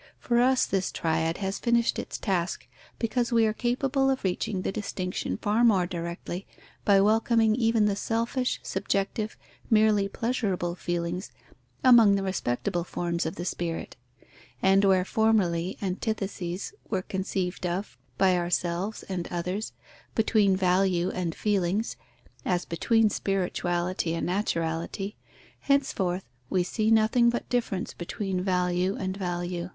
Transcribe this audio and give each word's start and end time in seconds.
For 0.17 0.39
us 0.41 0.65
this 0.65 0.91
triad 0.91 1.37
has 1.45 1.59
finished 1.59 1.99
its 1.99 2.17
task, 2.17 2.67
because 2.97 3.31
we 3.31 3.45
are 3.45 3.53
capable 3.53 4.09
of 4.09 4.23
reaching 4.23 4.63
the 4.63 4.71
distinction 4.71 5.37
far 5.37 5.63
more 5.63 5.85
directly, 5.85 6.47
by 6.83 6.99
welcoming 7.01 7.53
even 7.53 7.85
the 7.85 7.95
selfish, 7.95 8.59
subjective, 8.63 9.37
merely 9.69 10.07
pleasurable 10.09 10.73
feelings, 10.73 11.29
among 11.83 12.15
the 12.15 12.23
respectable 12.23 12.83
forms 12.83 13.27
of 13.27 13.35
the 13.35 13.45
spirit; 13.45 13.95
and 14.59 14.83
where 14.83 15.05
formerly 15.05 15.77
antitheses 15.83 16.73
were 16.89 17.03
conceived 17.03 17.67
of 17.67 17.95
by 18.17 18.35
ourselves 18.35 19.03
and 19.03 19.27
others, 19.29 19.71
between 20.15 20.55
value 20.55 21.11
and 21.11 21.35
feelings, 21.35 21.95
as 22.43 22.65
between 22.65 23.11
spirituality 23.11 24.15
and 24.15 24.27
naturality, 24.27 25.13
henceforth 25.59 26.25
we 26.49 26.63
see 26.63 26.89
nothing 26.89 27.29
but 27.29 27.47
difference 27.49 27.93
between 27.93 28.41
value 28.41 28.95
and 28.95 29.15
value. 29.15 29.69